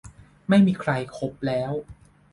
[0.49, 1.71] ไม่มีใครคบแล้ว